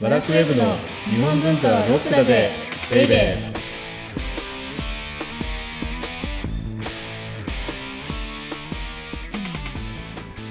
[0.00, 0.76] バラクウェブの
[1.08, 2.50] 日本文化はロックだぜ
[2.90, 3.56] ベイベー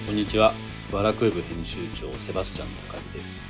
[0.08, 0.54] こんにちは。
[0.92, 3.46] バラクウェブ編集長セバスチャン高木です。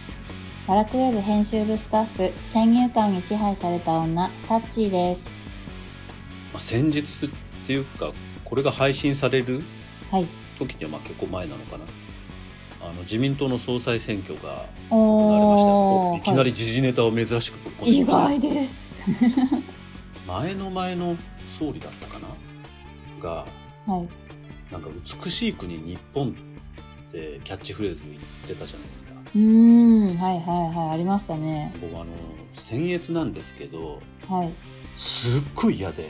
[0.67, 5.29] バラクウェブ編集部スタッフ、先入観に支配された女、サッチーです。
[6.51, 7.03] まあ、先日っ
[7.65, 8.11] ていうか、
[8.43, 9.63] これが配信される
[10.11, 10.27] はい。
[10.57, 11.83] 時にはまあ結構前なのかな。
[12.89, 19.03] あの自民党の総裁選挙が行われましたよおいきなり時事ネタを珍しくぶっ込んで意きました外です。
[20.27, 22.27] 前の前の総理だったかな？
[23.21, 23.45] が
[23.85, 24.07] はい。
[24.71, 24.89] なんか
[25.23, 28.17] 美しい国日本ってキャッチフレーズ言っ
[28.47, 29.11] てたじゃないですか。
[29.35, 31.73] うーん、はいはいはい、ありましたね。
[31.81, 32.05] 僕あの
[32.55, 34.53] 僭越なんですけどはい。
[34.97, 36.09] すっごい嫌で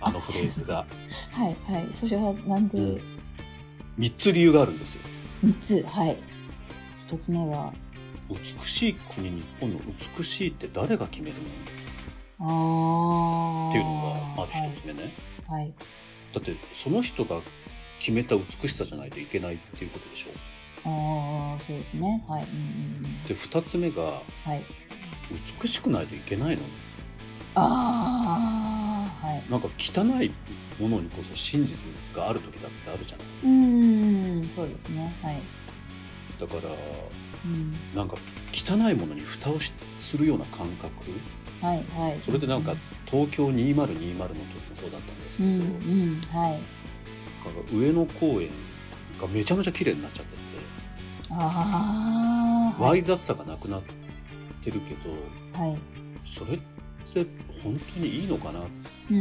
[0.00, 0.84] あのフレーズが
[1.30, 1.88] はいはい。
[1.92, 3.00] それはなんで、うん
[3.98, 5.02] 3つ理由があるんですよ。
[5.42, 6.16] 三つ、はい。
[7.00, 7.72] 一つ目は、
[8.30, 9.80] 美しい国日本の
[10.16, 11.36] 美しいって誰が決める
[12.38, 13.68] の？
[13.70, 15.12] っていうのがまず一つ目ね、
[15.48, 15.62] はい。
[15.62, 15.74] はい。
[16.32, 17.40] だってその人が
[17.98, 20.30] 決めた美しさじゃないといけないっていうことでしょ？
[20.84, 22.24] あー、そうですね。
[22.28, 22.44] はい。
[22.44, 23.24] うんうんうん。
[23.24, 24.22] で2つ目がは
[24.54, 24.64] い。
[25.60, 26.62] 美しくないといけないの？
[27.54, 29.44] あー、はい。
[29.50, 30.30] なんか汚い
[30.80, 33.46] ものにこそ真実がある時だってあるじゃないう
[34.48, 35.14] そうですね。
[35.22, 35.42] はい。
[36.40, 36.62] だから
[37.44, 37.76] うん。
[37.94, 38.16] なんか
[38.52, 40.90] 汚いものに蓋をしするような感覚？
[41.60, 42.20] はいはい。
[42.24, 42.74] それでなんか
[43.06, 46.60] 東京2020の時もそうだったんですけうど、んうん、はい。
[47.72, 48.50] 上野公園
[49.20, 50.38] がめちゃめちゃ綺麗になっちゃってて
[51.30, 52.82] ああ。
[52.82, 53.82] わい雑さがなくなっ
[54.62, 55.10] てるけど
[55.60, 55.78] はい。
[56.38, 57.26] それって
[57.62, 58.60] 本当にいいのかな？
[58.60, 58.62] っ
[59.06, 59.12] て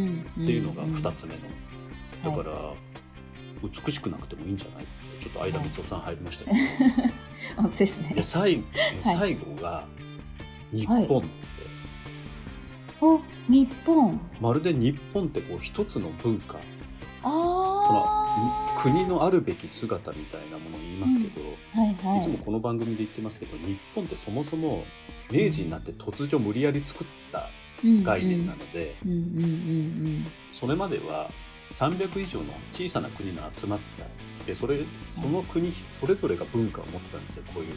[0.52, 1.52] いうのが2つ目の、はい
[2.24, 2.54] だから、
[3.64, 4.84] 美しくなくてもいいんじゃない？
[4.84, 6.58] ってちょっと相田光夫さん入りましたけど、
[7.64, 8.14] あですね。
[8.16, 8.24] で。
[8.24, 8.64] 最後
[9.04, 9.86] 最後が
[10.74, 11.28] 日本って、
[13.00, 14.20] お、日本。
[14.42, 16.54] まるで日本ってこう一つの文化。
[16.54, 16.60] そ
[17.24, 18.76] ああ。
[18.76, 21.42] の国のあるべき姿みたいなものを言いますけど、
[21.74, 22.22] はいはい。
[22.22, 24.86] つもこの番組で言ってますけど日本ってそもそも
[25.32, 27.50] 明治になって突如無理やり作った
[27.84, 31.30] い概念なので、うんうんうんそれまでは
[31.72, 34.06] 300以上の小さな国が集まった
[34.46, 37.76] でそれその国それぞれが文化を持ってたんですよこういうの。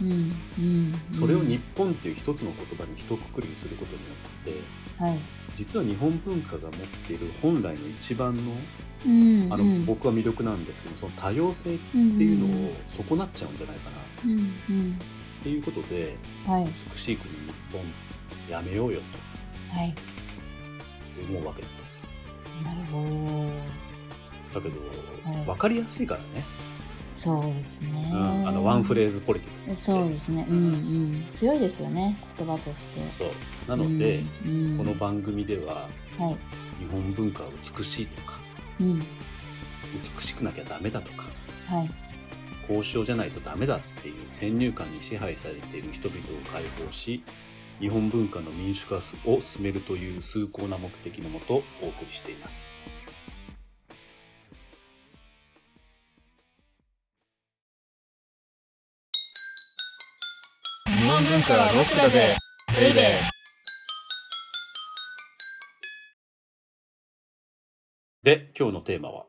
[0.00, 0.10] うん。
[0.10, 0.14] うん
[0.58, 1.14] うんうん。
[1.14, 4.08] それを日本っていう一つの言葉に一括りにすることによ
[4.42, 5.20] ってはい。
[5.54, 6.70] 実は日本文化が持っ
[7.06, 8.52] ている本来の一番の
[9.06, 9.52] うん。
[9.52, 14.98] あの、僕は魅力なんですけどその多様性っていうのを損なっちゃうんじゃないかなうんうん。
[15.40, 16.16] っていうことで
[16.46, 16.68] はい。
[16.92, 17.40] 美しい国日
[17.72, 17.82] 本
[18.50, 19.00] やめようよ
[19.70, 19.92] はい。
[19.92, 20.00] と
[21.28, 22.04] 思うわけなんです
[22.64, 23.87] なるほど。
[24.54, 26.44] だけど、はい分かりやすいからね、
[27.12, 28.10] そうですね。
[28.12, 30.46] うん、あのワンフレーズポリティクスそうですね。
[30.48, 31.26] うんうん。
[31.32, 32.16] 強いですよね。
[32.38, 33.00] 言葉として。
[33.18, 33.28] そう
[33.68, 35.88] なので、うんうんこの番組では
[36.18, 36.36] はい。
[36.78, 38.38] 日本文化は美しいとか
[38.80, 38.98] うん。
[39.00, 41.26] 美しくなきゃダメだとか
[41.66, 41.90] はい。
[42.62, 46.22] 交渉じゃないとダメだっていう先入観に支配されている人々を
[46.52, 47.24] 解放し
[47.80, 49.00] 日本文化の民主化を
[49.40, 52.70] 進めるという崇高な目的のもとお送りしています
[61.18, 62.36] 日本文化はロックだぜ
[62.78, 63.04] ベイベー
[68.22, 69.24] で今日のテーマは？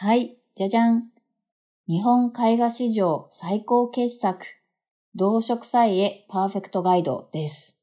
[0.00, 0.36] はい。
[0.54, 1.04] じゃじゃん。
[1.88, 4.44] 日本絵画史上最高傑作。
[5.14, 7.78] 動植祭へパーフェクトガイドです。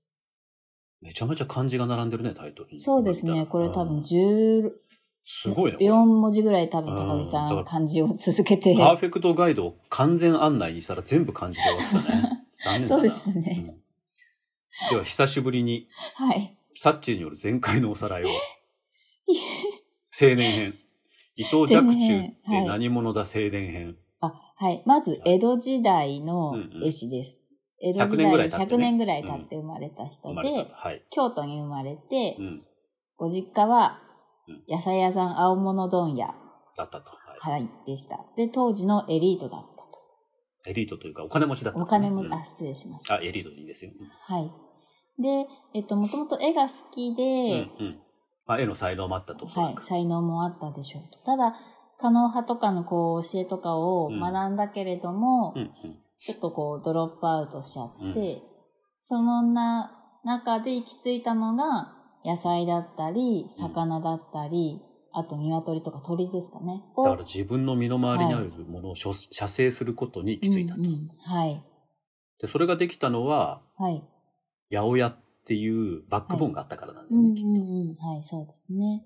[1.02, 3.48] めちゃめちゃ漢字が並んでるねタイトルにそうですね。
[3.48, 4.72] これ多分うん14
[5.24, 8.76] すごいねこれ文字ぐらい多分高木さん漢字を続けて。
[8.76, 13.02] パーフェクトガイドを完全案内にしたら全部漢字で終わってたね残念だな。
[13.02, 13.66] そうですね。
[13.68, 14.90] うん。
[14.90, 16.58] では久しぶりにはい。
[16.76, 18.28] サッチーによる前回のおさらいを。
[20.20, 20.76] 青年編。
[21.36, 24.82] 伊藤若冲って何者だ青年編、あ、はい。
[24.88, 26.84] まず、江戸時代のうんうん。
[26.84, 27.40] 絵師です。
[27.80, 28.78] 江戸時100年ぐら代い経ってね。
[28.78, 30.76] 100年ぐらい経って生まれた人で、た。
[30.76, 32.64] はい、京都に生まれてう、ん、
[33.18, 34.02] ご実家は
[34.48, 36.34] うん、野菜屋さん青物問屋、
[36.76, 37.52] だったと、はい。
[37.52, 38.26] はい、でした。
[38.36, 39.77] で、当時のエリートだっ。
[40.68, 42.34] エリートというかお金持ちだった、お金も、うん。
[42.34, 43.16] あ、失礼しました。
[43.16, 43.92] あエリートでいいですよ、
[44.26, 44.52] はい。
[45.22, 48.00] で、えっと、もともと絵が好きうんで、うん。
[48.46, 51.20] まあ、絵の才能もあったとはい、く才能もあったでしょうと。
[51.20, 51.56] ただ、
[52.00, 54.20] 可能派とかのこう教えとかをうん。
[54.20, 55.98] 学んだけれども、うんうん。
[56.20, 58.42] ちょっとこうドロップアウトしちゃって、う
[59.00, 59.92] そのな
[60.24, 61.94] 中で行き着いたのが
[62.26, 64.82] 野菜だったり、魚だったり、
[65.18, 66.84] あと鶏とか鳥ですかね。
[66.96, 70.82] をだから自分の身の回りにあるものを射精することに行き着いたと。
[70.82, 71.64] うんうんはい。
[72.40, 74.04] で、それができたのは、はい。
[74.72, 75.16] 八百屋っ
[75.46, 77.96] ていうバックボーンがあったからなんだうんよね、きっうんうん。
[77.96, 79.06] はい、そうですね。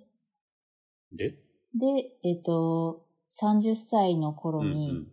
[1.11, 1.17] と。
[1.17, 1.29] で、
[1.75, 3.05] で、えっと、
[3.41, 5.07] 30歳の頃うんうにん、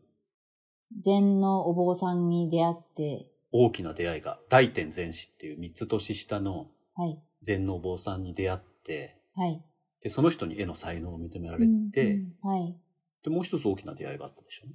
[1.00, 9.62] 禅のお坊さんに出会って、大きな出会いが、大天禅師っていう三つ年下のはい、禅のお坊さんに出会って、はい。
[10.03, 12.77] で、その人に絵の才能を認められて、うんうんはい、
[13.25, 14.67] で、もう一つ大きな出会いがあったでしょ？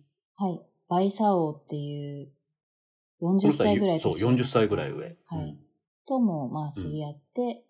[0.43, 0.61] はい。
[0.89, 2.31] バイサオっていう、
[3.21, 5.15] 40歳ぐらいそう、年上の40歳ぐらい上。
[5.27, 5.39] はい。
[5.39, 5.57] うん
[6.05, 7.63] とも、まあ、知り合って、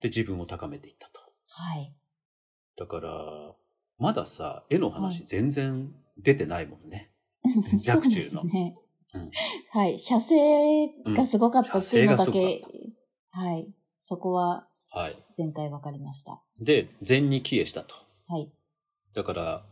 [0.00, 1.20] で、自分を高めていったと。
[1.48, 1.94] はい。
[2.76, 3.54] だから、
[3.98, 7.10] まださ、絵のは話い全然出てないもんね。
[7.88, 8.76] 若冲のそうですね。
[9.14, 9.30] うん
[9.70, 9.98] はい。
[9.98, 12.62] 写生がすごかったっていうのだけ、
[13.32, 13.72] 生はい。
[13.96, 15.16] そこははい。
[15.38, 16.42] 前回分かりました。
[16.60, 17.94] で、禅に帰依したと。
[18.28, 18.52] はい。
[19.14, 19.64] だから、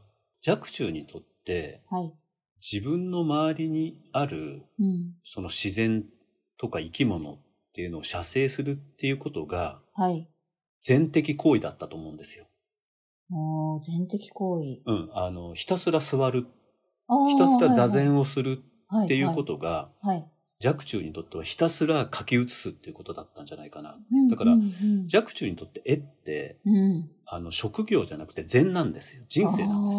[0.46, 2.14] 若冲にとって、はい。
[2.60, 5.14] 自分の周りにある、うん。
[5.22, 6.06] その自然
[6.58, 7.38] とか生き物っ
[7.74, 10.26] ていうのを写生するっていうことが、はい。
[10.80, 12.46] 禅的行為だったと思うんですよ。
[13.28, 14.80] もう、全的行為。
[14.86, 15.10] うん。
[15.12, 16.46] あの、ひたすら座る、
[17.28, 20.16] ひたすら座禅をするはいっていうことが、はい。
[20.16, 20.30] はい。
[20.64, 23.96] 若冲にとってはひたすら書き写すっていうことだったんじゃないかな。
[24.12, 27.10] うんだからうんうん若冲にとって絵って、うん。
[27.26, 29.22] あの、職業じゃなくて禅なんですよ。
[29.28, 29.98] 人生なんです。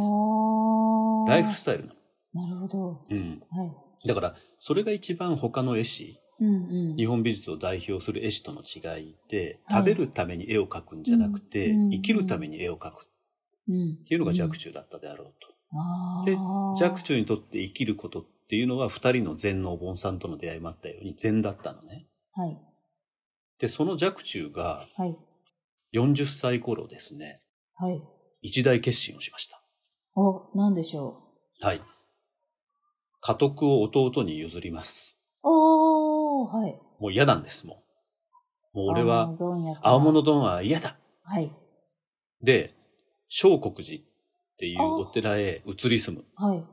[1.28, 1.94] ライフスタイルな
[2.34, 2.48] の。
[2.48, 3.06] なるほど。
[3.10, 3.42] うん。
[3.50, 3.66] は
[4.04, 4.08] い。
[4.08, 6.96] だから、それが一番他の絵師、うんうん。
[6.96, 13.08] 日本美術を代表する絵師との違いで、はい食べるために絵を描くんじゃなくて、うん生きるために絵を描く
[13.68, 13.92] うん。
[13.94, 14.70] っていうのが若中。
[14.70, 15.48] 冲だったであろうと。
[15.74, 16.38] あでー
[16.84, 22.08] 若冲にとって生きることっていうのは、二人の禅のお盆さんとの出会いもあったように禅だったのね。
[22.34, 22.58] はい。
[23.60, 25.18] で、その若冲がはい。
[25.94, 27.42] 40歳頃ですね、
[27.76, 28.02] はい。
[28.42, 29.62] 一大決心をしました。
[30.16, 31.22] お、なんでしょ
[31.60, 31.82] はい。
[33.20, 35.22] 家督を弟に譲ります。
[35.44, 35.48] う。
[35.48, 36.80] おー、はい。
[37.00, 37.84] もう嫌なんです、も
[38.74, 38.78] う。
[38.78, 39.36] もう俺は、
[39.82, 40.98] 青物丼は嫌だ。
[41.24, 41.52] はい。
[42.42, 42.74] で、
[43.28, 44.06] 小国寺っ
[44.58, 46.26] ていうお寺へ移り住む。
[46.36, 46.66] はい。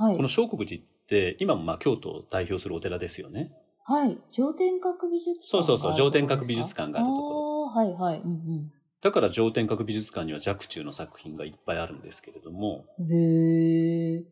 [0.00, 0.28] はいこの。
[0.28, 3.52] 小国寺って、今もまあ京都を代表するお寺ですよね。
[3.84, 4.18] はい。
[4.30, 7.66] 上天閣美術館そうそうそう上天閣美術館があるところ。
[7.66, 8.20] はいはい。
[8.20, 13.06] うんだから上天閣美術館には若冲の作品がいっぱいあるんですけれども、うん。
[13.06, 14.24] へー。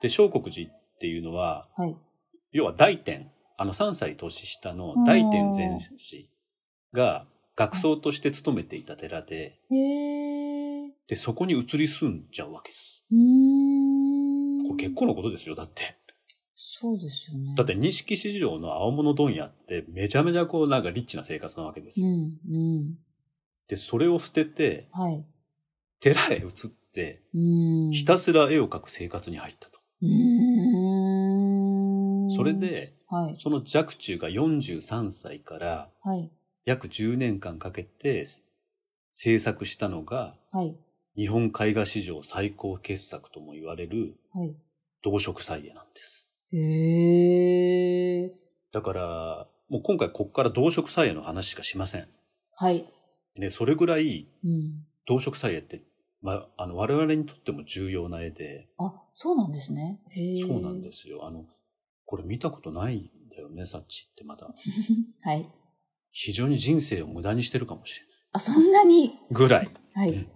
[0.00, 1.96] で、小国寺っていうのは、はい。
[2.50, 6.28] 要は大天、あの3歳年下の大天禅師
[6.92, 10.88] が学僧として勤めていた寺で、へー。
[11.06, 13.02] で、そこに移り住んじゃうわけです。
[13.12, 13.45] うーん。
[14.68, 15.96] これ結構なことですよ、だって。
[16.54, 17.54] そうですよね。
[17.56, 22.06] だって、錦市場の青物問屋ってめちゃめちゃこうなんかリッチな生活なわけですよ。
[22.06, 22.14] うん、
[22.50, 22.98] うん。
[23.68, 25.24] で、それを捨てて、はい。
[26.00, 27.90] 寺へ移って、うん。
[27.92, 29.78] ひたすら絵を描く生活に入ったと。
[30.02, 30.08] うー
[32.26, 32.30] ん。
[32.30, 33.36] それ、で、はい。
[33.38, 36.30] その若冲が43歳からはい。
[36.64, 38.26] 約10年間かけて
[39.12, 40.76] 制作したのが、はい。
[41.16, 44.54] 日本絵画史上最高傑作とも言われるはい。
[45.02, 46.28] 動植彩絵なんです。
[46.52, 48.30] へー。
[48.72, 52.08] だから、もう今回こっから動植彩絵の話しかしません。
[52.52, 52.86] はい。
[53.36, 54.84] ね、それぐらいうん。
[55.06, 55.82] 動植彩絵って、
[56.22, 60.00] まあ、あの、我々にとっても重要な絵で、あ、そうなんですね。
[60.10, 60.46] へー。
[60.46, 61.26] そうなんですよ。
[61.26, 61.44] あの、
[62.04, 64.52] これ見たことないんだよね、サッチってまだ。
[65.22, 65.48] はい。
[66.10, 68.16] 非常に人生を無駄にしてるかもしれない。
[68.32, 69.12] あ、そんなに？
[69.30, 69.70] ぐらい。
[69.94, 70.28] はい。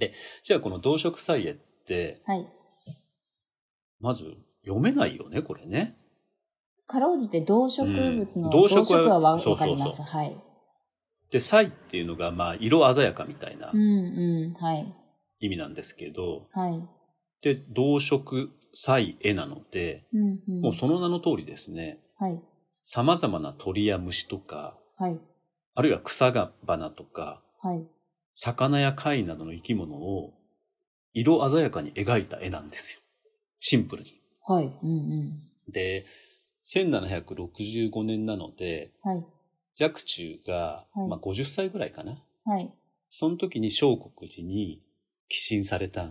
[0.00, 0.10] うん
[0.42, 2.46] じゃあこの動植彩絵って、はい。
[3.98, 5.96] まず読めないよね、これね。
[6.86, 10.02] かろうじて動植物の、うん動植ははわかります。
[10.02, 10.36] はい。
[11.30, 14.62] で、彩っていうのが、まあ、色鮮やかみたいなうんうん。
[14.62, 14.94] はい。
[15.40, 16.88] 意味なんですけど、はい。
[17.42, 20.60] で、動植彩絵なので、うんうん。
[20.60, 22.40] もうその名の通りですね、はい。
[22.84, 25.20] 様々な鳥や虫とか、はい。
[25.74, 27.88] あるいは草が花とか、はい。
[28.36, 30.32] 魚や貝などの生き物を
[31.14, 33.00] 色鮮やかに描いた絵なんですよ。
[33.58, 34.20] シンプルに。
[34.44, 34.66] はい。
[34.66, 35.22] うんう
[35.68, 35.72] ん。
[35.72, 36.04] で、
[36.66, 39.24] 1765年なので、はい。
[39.80, 42.22] 若冲が、はいまあ、50歳ぐらいかな。
[42.44, 42.72] はい。
[43.10, 44.82] その時に小国寺に
[45.28, 46.10] 寄進された。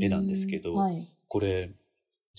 [0.00, 1.08] 絵なんですけどはい。
[1.26, 1.72] これ、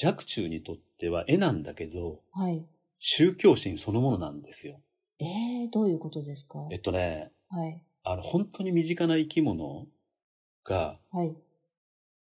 [0.01, 2.65] 若冲にとっては絵なんだけど、はい。
[2.99, 4.79] 宗教心そのものなんですよ。
[5.19, 6.67] えー、どういうことですか？
[6.71, 7.83] えっとね、はい。
[8.03, 9.87] あの、本当に身近な生き物
[10.63, 11.35] が、はい。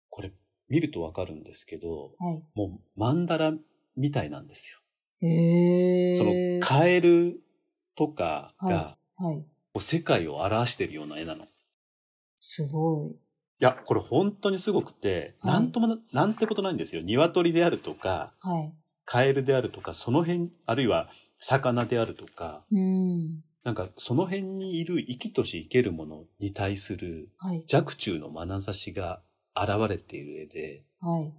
[0.09, 0.31] これ
[0.69, 2.43] 見るとわかるんですけど、はい。
[2.53, 3.57] もう曼荼羅
[3.95, 4.79] みたいなんですよ。
[5.27, 6.15] へー。
[6.17, 7.41] そのカエル
[7.95, 9.45] とかが、はい。
[9.79, 11.47] 世界を表しているような絵なの。
[12.39, 13.15] すごい。
[13.61, 17.03] や、これ本当にすごくて、はいなんともな、なんてことないんですよ。
[17.03, 18.73] 鶏であるとか、はい。
[19.05, 23.43] カエルであるとか、その辺、あるいは魚であるとか、うん。
[23.63, 27.65] なんかその辺にいる生きとし生けるものに対するはい。
[27.71, 29.21] 若冲の眼差しが
[29.55, 31.33] 現れている絵で、はい。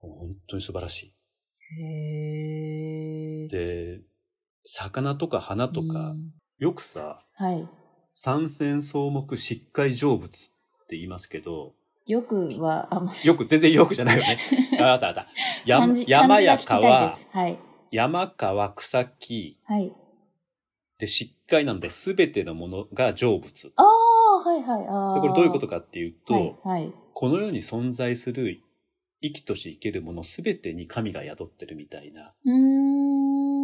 [0.00, 1.12] 本当に素晴らし
[1.78, 1.82] い。
[1.82, 3.50] へー。
[3.50, 4.00] で、
[4.64, 7.68] 魚とか花とか、うんよくさ、はい。
[8.14, 11.72] 三線草木疾海成仏って言いますけど、
[12.06, 14.38] よくは、あんまりよく、全然よくじゃないよね。
[14.80, 15.26] ああったあった。
[15.64, 17.16] 山や川。
[17.32, 17.58] はい。
[17.90, 19.92] 山川草木はい。
[21.02, 23.72] で疾海なので全てのものが成仏。
[23.74, 24.86] ああ、はいはい。
[24.88, 26.92] あこれどういうことかっていうと、はい、はい。
[27.12, 28.60] この世に存在する
[29.20, 32.32] 生きとし生けるもの全てに神が宿ってるみたいな。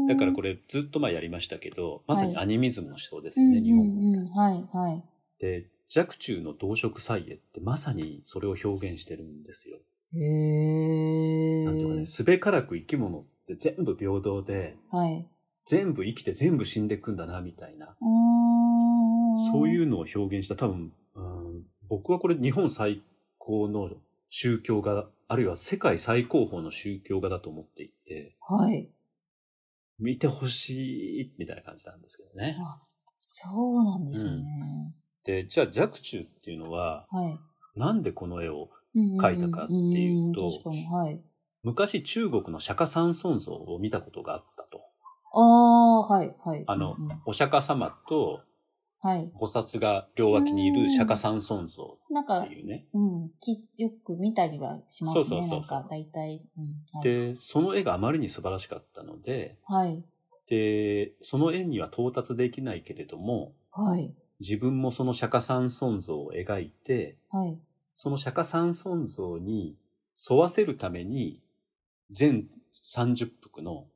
[0.09, 4.01] だからこれ、れずっと前やりましたけど、まさにはいアニミズムの思想ですうんよね、日本語。
[4.01, 5.05] うんうん、はい、はい。
[5.39, 9.79] で、若冲の動植祭絵ってまさにそれを表現してるんですよ。
[10.13, 11.65] へえ。
[11.67, 15.25] なんていうかね、すべからく生き物って全部平等で、はい。
[15.69, 17.95] 全部生きて全部死んでいくんだな、みたいな。
[19.53, 23.03] そういうのを表現した多分、うん、僕はこれ日本最
[23.37, 23.91] 高の
[24.31, 28.91] 宗教画、あるいは世界最高峰の宗教画だと思っていて、はい。
[29.99, 32.57] 見てほしい、みたいな感じなんですけどね。
[32.59, 32.81] あ、
[33.27, 33.49] そ
[33.81, 34.95] うなんですね。
[35.25, 37.39] で、じゃあ若冲っていうのは、はい。
[37.77, 41.21] なんでこの絵を、うんうんうん描いたかっていうとん確かに、はい。
[41.63, 44.45] 昔中国の釈迦三尊像を見たことがあっ。
[45.33, 46.65] ああ、はい、はい。
[46.67, 48.41] あのうんうんお釈迦様と
[49.01, 49.33] はい。
[49.41, 52.87] 菩薩が両脇にいる釈迦三尊像なんかって、いうね。
[52.93, 55.25] うん、きよく見たりはしますね。
[55.25, 56.49] そうそうそうそうなんか、大体。
[56.59, 57.05] うん、はい。
[57.05, 60.05] で、その絵があまりに素晴らしかったので、はい。
[60.49, 64.13] で、その絵には到達できないけれども、はい。
[64.41, 67.61] 自分もその釈迦三尊像を描いて、はい。
[67.95, 69.77] その釈迦三尊像に
[70.29, 71.41] 沿わせるために、
[72.11, 72.49] 全
[72.83, 73.87] 30幅の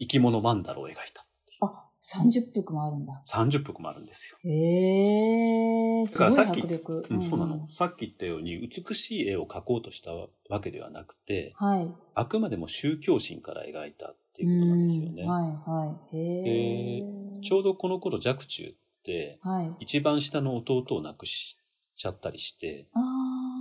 [0.00, 1.26] 生き物曼荼羅を描いた。
[1.60, 3.22] あ、30幅もあるんだ。
[3.26, 4.38] 30幅もあるんですよ。
[4.50, 7.06] へえ、すごい迫力。
[7.10, 7.64] うん、そうなの。
[7.64, 10.28] んさっき言ったように、美しい絵を描こうとしたわ
[10.62, 11.92] けではなくて、はい。
[12.14, 15.22] あくまでも宗教心から描いたっていうことなんですよね。
[15.22, 16.16] うんはい、はい。
[16.16, 17.02] へえ。
[17.42, 19.76] ちょうどこの頃、若冲って、はい。
[19.80, 21.58] 一番下の弟を亡くし
[21.96, 23.00] ちゃったりして、あ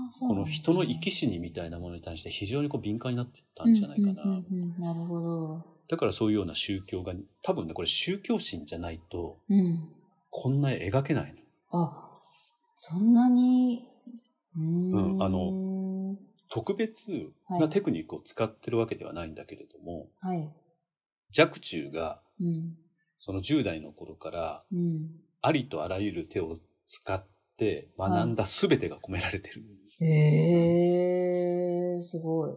[0.09, 4.41] あ、そうこの人の生き死にみたいなものに対して非常にこう敏感になってたんじゃないかな。
[4.79, 5.78] なるほど。
[5.89, 9.89] だからそういうような宗教が、多分ね、これ宗教心じゃないと、うん。
[10.29, 11.81] こんな絵描けないの。
[11.81, 12.19] あ、
[12.75, 13.87] そんなに、
[14.55, 15.15] うーん。
[15.15, 16.17] うんあの
[16.51, 20.51] 特別なテクニックを使ってるわけではないんだけれども、はい。
[21.37, 22.75] 若冲がうん。
[23.19, 25.11] その10代の頃からうん。
[25.41, 27.23] ありとあらゆる手を使っ
[27.57, 30.03] て学んだ全てが込められてるんです。
[30.03, 32.51] へえ、すごい。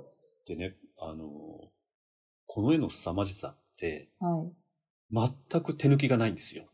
[0.46, 1.71] でね、あの、
[2.54, 4.52] この絵の凄まじさってはい。
[5.10, 6.64] 全く手抜きがないんですよ。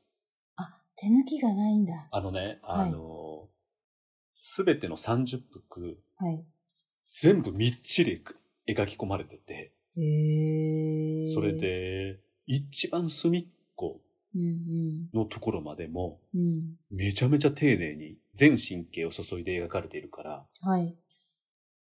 [0.57, 2.09] あ、手抜きがないんだ。
[2.11, 3.47] あのね、はいあの、
[4.35, 6.45] すべての30幅はい。
[7.13, 8.21] 全部みっちり
[8.69, 11.33] 描き込まれてて、へえ。
[11.33, 12.19] それ、で
[12.49, 14.01] 一番隅っこ
[14.35, 16.41] うんのところまでもうん。
[16.41, 16.77] うん。
[16.91, 20.97] めちゃめちゃ丁寧に全神経を注いで描かれているから、はい。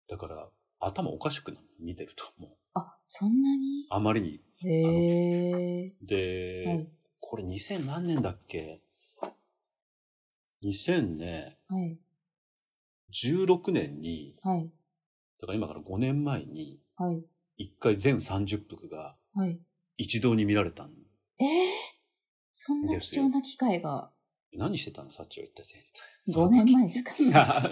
[0.10, 0.50] だから
[0.82, 2.52] 頭おかしくなる見てると思う。
[2.78, 3.86] あ、そんなに？
[3.90, 4.42] あまりに。
[4.64, 5.96] へえ。
[6.02, 6.88] で、はい。
[7.20, 8.82] これ2000何年だっけ
[10.64, 12.00] ?2000 ね、はい。
[13.14, 14.70] 16年に、はい。
[15.40, 17.24] だから今から5年前に、はい。
[17.58, 19.60] 一回全30幅がはい。
[19.98, 20.92] 一堂に見られたん
[21.40, 21.70] ええ
[22.54, 24.12] そんな貴重な機会が
[24.54, 25.12] 何してたの？
[25.12, 25.64] サチは一体
[26.28, 27.12] 全5年前ですか？
[27.32, 27.72] 体。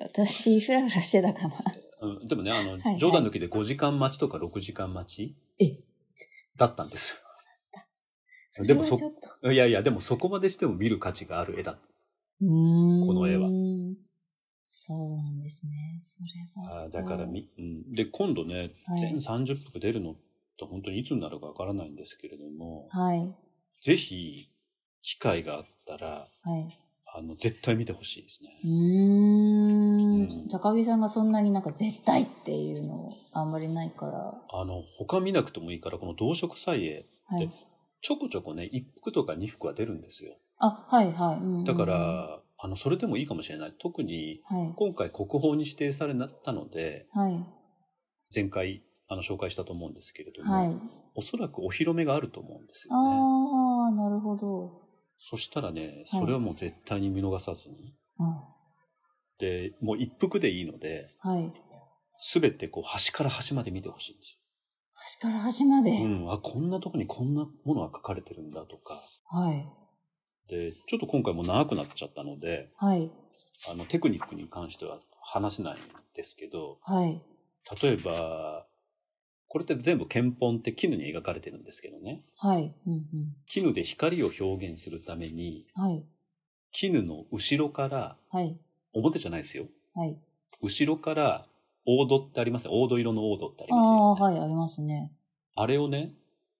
[0.00, 1.54] 私、ふらふらしてたかな。
[2.04, 5.78] うんでもね、あの、いはい冗談抜きで5時間待ちとか6時間待ちえ
[6.56, 7.24] だったんです
[8.48, 9.46] それでもそはちょっと。
[9.48, 9.52] よ。
[9.52, 11.76] いやいや、でもそこまでしても見る価値がある絵だ。
[12.40, 13.06] うーん。
[13.06, 13.48] この絵は。
[14.70, 15.98] そうなんですね。
[16.00, 16.90] それはあーそう。
[16.92, 17.92] だからみ、うん。
[17.92, 20.14] で、今度ね、はい全30幅出るのっ
[20.56, 23.34] て本当にいつになるかわからないんですけれども、はい。
[23.82, 24.48] ぜひ、
[25.02, 26.78] 機会があったら、はい。
[27.06, 28.50] あの、絶対見てほしいですね。
[28.62, 29.43] うーん
[30.50, 34.34] 高木さんがそんなになんか絶対っていうのあんまりないから。
[34.50, 37.50] あの、他見なくてもいいから、この動植祭絵、はい。
[38.00, 40.36] ちょこちょこね、1幅とか2幅は出るんですよ。
[40.58, 41.36] あ、はいはい。
[41.36, 43.74] うんうんうんだか、ら、あの、それでもいいかもしれない。
[43.78, 44.72] 特に、はい。
[44.76, 47.44] 今回国宝に指定されたので、はい。
[48.34, 50.80] 前回、あの、紹介したと思うんですけれども、はい。
[51.14, 53.16] おそらくお披露目があると思うんですよね。
[53.16, 54.82] ああ、なるほど。
[55.18, 57.94] そしたらね、はいそれはもう絶対に見逃さずに、
[59.36, 61.52] あで、もう一服でいいので、はい。
[62.18, 64.38] すべてこう端から端まで見てほしいんです
[64.94, 65.90] 端から端まで？
[65.90, 66.04] よ。
[66.04, 66.32] うん。
[66.32, 69.02] あ、こんなとこにこんなものが書かれてるんだとか。
[69.26, 69.68] はい。
[70.48, 73.10] で、ちょっと今回も長くなっちゃったので、はい。
[73.68, 75.76] あの、テクニックに関しては話せないん
[76.14, 77.20] ですけど、はい。
[77.82, 78.66] 例えば、
[79.48, 82.22] これって全部剣本って絹に描かれてるんですけどね。
[82.36, 82.74] はい。
[82.86, 83.36] うんうん。
[83.48, 86.04] 絹で光を表現するために、はい。
[86.72, 88.58] 絹の後ろから、はい。
[88.94, 89.66] 表じゃないですよ。
[89.94, 90.16] はい。
[90.62, 91.46] 後ろから、
[91.86, 92.72] 黄土ってありますね。
[92.72, 94.36] 黄土色の黄土ってありあますよ、あ、ね。
[94.38, 95.12] はい、ありますね。
[95.54, 96.14] あれをね、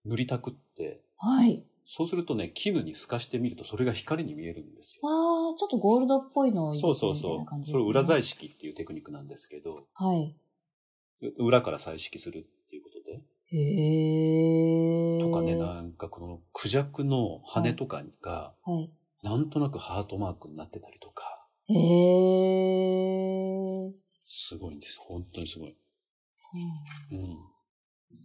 [0.05, 1.65] 塗りたくって、はい。
[1.87, 5.01] そうするとね、絹に透かしてみるとそれが光に見えるんですよ。
[5.09, 7.39] ああ、ちょっとゴールドっぽいのを入そうれてみたいそうそう。
[7.41, 7.85] な感じですね。
[7.85, 10.35] それを裏彩色っていうテクニックなんですけど、はい。
[11.23, 13.23] う裏から彩色するっていうことで。
[13.57, 15.21] へえ。
[15.21, 18.91] とかね、なんかこのクジャクの羽とかが、はい。
[19.23, 21.34] なんとなくハートマークになってたりとか、
[21.69, 21.75] へ
[23.87, 23.93] え。
[24.23, 24.99] すごいんです。
[25.01, 25.77] 本当にすごい。
[26.35, 27.39] そううん。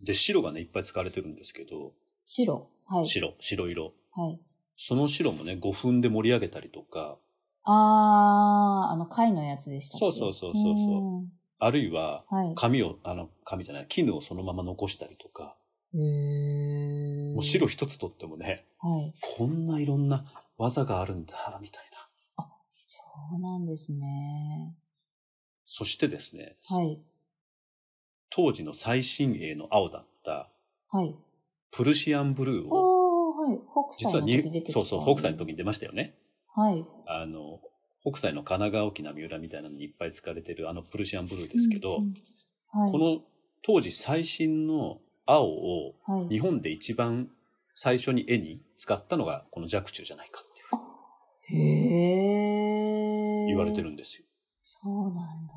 [0.03, 1.93] で、白がね、いっぱい使われてるんですけど、
[2.25, 2.69] 白？
[2.85, 3.07] はい。
[3.07, 3.93] 白、白色。
[4.15, 4.39] はい。
[4.77, 7.17] その白もね、5分で盛り上げたりとか、
[7.63, 11.27] あー、あの、貝のやつでしたそうそうそうそうそう
[11.59, 12.55] あるいは、うんはい。
[12.55, 15.55] 紙を、あの、紙じゃない、絹をそのまま残したりとか、
[15.93, 17.33] へー。
[17.33, 19.13] もう白一つとってもね、はい。
[19.37, 20.25] こんないろんな
[20.57, 21.88] 技があるんだ、みたいな。
[23.29, 24.75] そうなんですね。
[25.65, 26.99] そしてですね、はい。
[28.29, 30.49] 当時の最新鋭の青だった、
[30.89, 31.15] はい。
[31.71, 33.35] プルシアンブルーを、
[33.97, 34.63] 実はに。
[34.67, 36.15] そうそう、北斎の時に出ましたよね。
[36.55, 36.85] はい。
[37.07, 37.59] あの、
[38.01, 42.13] 北斎の神奈川沖な三浦みたいなのにいっぱい使われてるあのプルシアンブルーですけど、うんうん
[42.71, 42.91] はい。
[42.91, 43.21] この
[43.61, 47.29] 当時最新の青をはい、日本で一番
[47.75, 52.28] 最初に絵に使ったのがこの若冲じゃないかっていうへー。
[53.49, 54.25] 言われてるんですよ。
[54.59, 55.53] そうなんだ。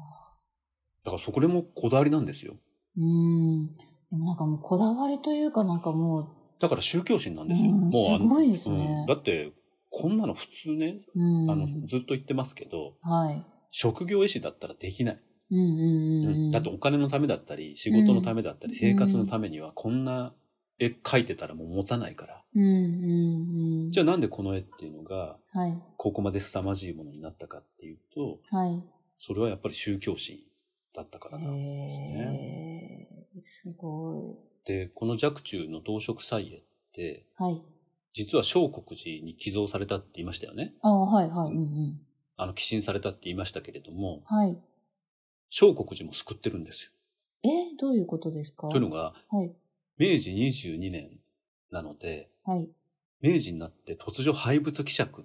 [1.04, 2.54] だからそこでもこだわりなんですよ。
[2.96, 3.76] うん。
[3.76, 6.26] でもなんかもうこだわりというかなんかもう、
[6.60, 7.70] だから宗教心なんですよ。
[7.70, 9.52] うんもうあのすごいですねうんだって、
[9.90, 11.50] こんなの普通ね、うん。
[11.50, 13.44] あの、ずっと言ってますけど、はい。
[13.70, 15.20] 職業絵師だったらできない。
[15.50, 16.50] うんうんうんうん。
[16.50, 20.32] だってお金のためだったり、仕事のためだったり、うん生活のためにはこんな
[20.78, 22.42] 絵描いてたらもう持たないから。
[22.54, 23.90] うんうんうん。
[23.90, 25.82] じゃあなんでこの絵っていうのが、はい。
[25.96, 28.82] ここまで凄まじいものになったかっていうと、はい。
[29.18, 30.38] それはやっぱり宗教心
[30.94, 33.08] だったからなんですね。
[33.34, 33.42] へー。
[33.42, 37.42] すごで、この若冲の動植祭絵って、い。
[37.42, 37.62] はい。
[38.14, 40.74] 実は小国寺に寄贈されたって言いましたよね。
[40.82, 41.52] ああ、はいはい。
[41.52, 42.00] うんうん。
[42.36, 44.60] あの、寄進されたって言いましたけれども、はい。
[45.48, 46.90] 小国寺も救ってるんですよ。
[47.44, 48.68] え、どういうことですか？
[48.68, 49.54] というのが、はい。
[50.02, 51.10] 明治22年
[51.70, 52.68] なので、はい。
[53.20, 55.24] 明治になって突如廃仏希釈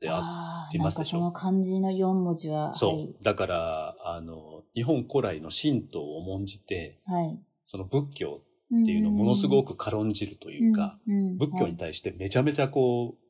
[0.00, 1.20] であってますでしょ？
[1.20, 2.90] なんかその漢字の4文字は、そう。
[2.90, 3.16] はい。
[3.22, 7.40] だから、あの、日本古来の神道を重んじて、はい。
[7.64, 8.42] その仏教
[8.82, 13.24] っていうのをものすごく軽んじるというか、うん、うん仏教に対してめちゃめちゃこう、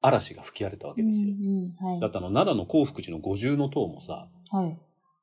[0.00, 1.34] 嵐が吹き荒れたわけですよ。
[1.38, 2.00] うんうんはい。
[2.00, 4.78] だってあの、奈良の興福寺の五重塔もさ、はい。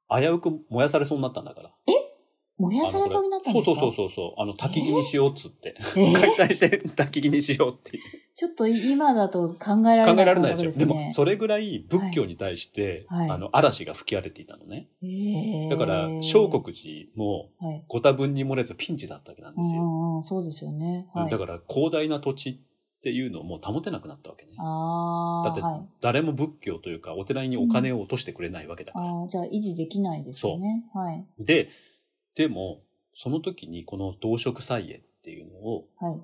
[0.10, 1.72] 危うく燃やされそうになったんだから。
[2.58, 3.76] 燃やされそうになったんですか？
[3.80, 4.42] そうそうそうそう。
[4.42, 5.76] あの、焚き木にしようっつって。
[5.96, 6.14] えー？
[6.20, 8.04] 解体して焚き木にしようっていう。
[8.38, 10.86] ちょっと今だと考えられ考ないえられないですよ。
[10.88, 14.90] でも、それぐらい仏教に対して、はいあの、嵐が吹き荒れていたのね。
[15.02, 17.84] えーだから、小国寺もはい。
[17.88, 19.82] ご多分に漏れずピンチだったわけなんですよ。
[19.82, 21.08] うんうん、そうですよね。
[21.14, 21.32] はい。
[21.32, 22.58] だから、広大な土地っ
[23.02, 24.52] ていうのをもう保てなくなったわけね。
[24.56, 25.90] だってはい。
[26.02, 29.06] 誰も仏教というか、お寺にお金を落としてくれないわけだから。
[29.08, 30.86] ああ、じゃあ維持できないですよね。
[30.94, 31.26] はい。
[31.40, 31.70] で、
[32.38, 32.84] でも、
[33.16, 36.22] その時にこの動植祭絵っていうのを、はい。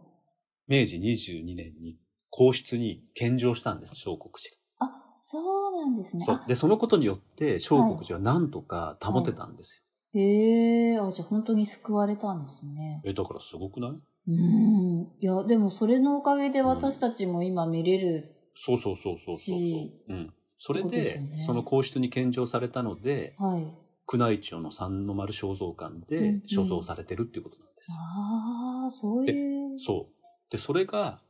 [0.67, 1.97] 明治22年に
[2.29, 4.91] 皇室に献上したんです、小国寺あ、
[5.23, 6.23] そうなんですね。
[6.23, 6.25] あ。
[6.25, 13.01] そうで、そのことによって、小国寺はなんとか保てたんですへえ、あ、じゃあ本当に救われたんですね。
[13.03, 13.11] よ。
[13.11, 13.91] え、だからすごくない？
[14.27, 15.01] うん。
[15.19, 18.35] いや、でもそれのおかげで私たちも今見れる。
[18.55, 20.15] そうそうそうそうそうしそう。
[20.15, 20.33] うん。
[20.57, 23.82] それでねその皇室に献上されたので、はい。
[24.11, 27.91] 宮内庁の三の丸肖像館うんうでん所蔵されてるっていうことなんです。
[27.91, 29.79] ああ、そういう。
[29.79, 30.13] そう。
[30.49, 31.21] で、それが、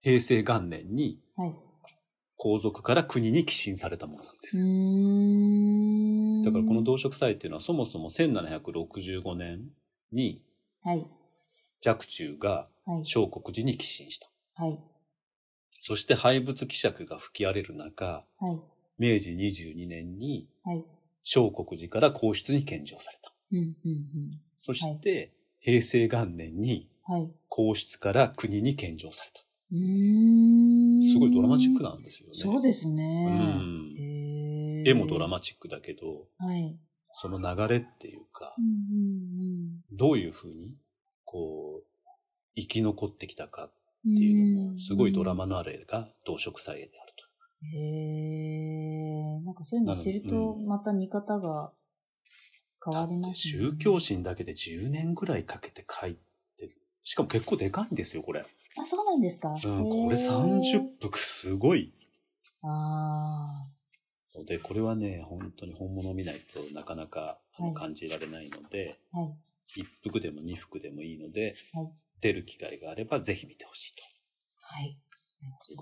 [0.00, 1.56] 平成元年にはい。
[2.36, 4.58] 皇族から国に寄進されたものなんでうす。
[6.44, 9.64] だからこの動植祭っていうのはそもそも1765年
[10.12, 10.44] に
[10.84, 11.04] はい。
[11.84, 13.04] 若冲がはい。
[13.06, 14.28] 小国寺に寄進した。
[14.54, 14.78] はい。
[15.70, 18.60] そして廃仏希釈が吹き荒れる中、はい。
[18.98, 20.84] 明治22年にはい。
[21.22, 23.32] 小国寺から皇室に献上された。
[23.52, 27.14] うん、うん、そして、平成元年にうん。
[27.14, 27.30] はい。
[27.48, 29.40] 皇室から国に献上された。
[29.70, 32.34] すごいドラマチックなんですよね。
[32.34, 33.82] そうですうね。
[34.86, 36.78] 絵もドラマチックだけど、はい。
[37.14, 40.74] その流れっていうかう、んうんどういうふうに、
[41.24, 42.08] こう、
[42.56, 43.70] 生き残ってきたかっ
[44.06, 44.16] うん。
[44.16, 45.34] ていうのも、んすごいドラ。
[45.34, 47.24] マのあれが動植祭絵であると。
[47.76, 47.78] へ
[49.58, 51.72] かそういうの知るなと、のまた見方が
[52.84, 53.34] 変わりますね。
[53.34, 56.16] 宗教心だけで10年ぐらいかけて書い
[56.56, 56.76] てる。
[57.02, 58.44] しかも結構でかいんですよ、これ。
[58.78, 59.50] あ、そうなんですか？
[59.50, 61.92] うん、これ30幅すごい。
[62.62, 63.66] あ
[64.34, 69.18] ので、これはね、本当に本物を見ないとなかなかはい感じられないので、あ。
[69.18, 69.36] はい。
[69.76, 74.02] 1服でも2服でもいいので、はい出る機会があればぜひ見てほしいと。
[74.60, 74.98] はい。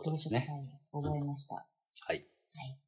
[0.04, 0.46] 動植祭
[0.92, 1.54] 覚えました。
[1.54, 1.62] は
[2.12, 2.26] い。
[2.54, 2.78] はい。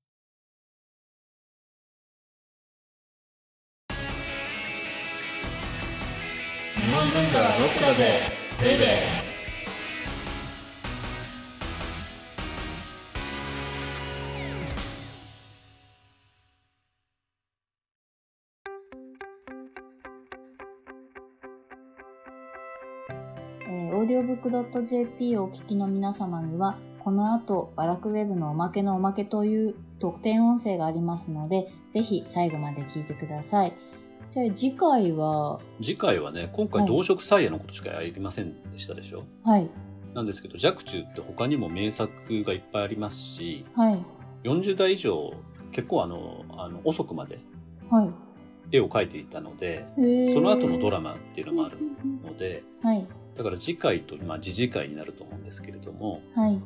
[6.88, 8.18] 日本文化はロックだぜ
[8.62, 8.88] ベイベー
[23.70, 33.74] え、オーディオブックドット JP をお聞きの皆様には、この後、バラクウェブのおまけのおまけという特典音声がありますので、ぜひ最後まで聞いてください。
[34.30, 36.90] じゃあ次回は、次回はね、今回はい。
[36.90, 39.70] 動植祭絵のことしかやりませんでしたでしょ、はい、
[40.14, 42.10] なんですけど、若冲って他にも名作
[42.44, 44.04] がいっぱいありますし、はい、
[44.44, 45.32] 40代以上、
[45.72, 47.38] 結構あの、あの遅くまで
[47.90, 48.10] はい。
[48.70, 50.34] 絵を描いていたので、へー。
[50.34, 56.60] その後のドラマっていうのもあるうんうんので、うんはい、だから次回と、まあ次次回になると思うんですけれども、はい。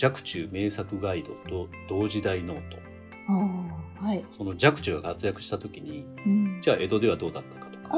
[0.00, 2.76] 若冲名作ガイドと同時代ノート。
[3.28, 4.24] ああ、はい。
[4.36, 7.90] その若冲が活躍した時に、うん、じゃあ江戸ではどうだったかとか、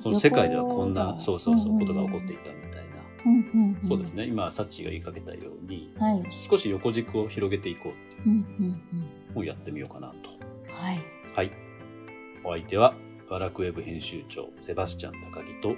[0.00, 2.96] その世界ではこんな、そうそうそう、ことが起こっていたみたいな。
[3.24, 4.24] うんうんうん、そうですね。
[4.24, 6.24] 今、サッチーが言いかけたように、はい。
[6.30, 8.82] 少し横軸を広げていこうっていううんうん
[9.34, 10.14] のをやってみようかなと。
[10.64, 10.98] うん、はい。
[11.34, 11.50] はい。
[12.44, 12.94] お相手は、
[13.28, 15.74] バラクウェブ編集長、セバスチャン高木と、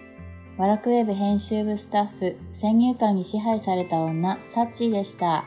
[0.58, 5.44] ワラクウェブ編集部スタッフ、先入観に支配された女、サッチーでした。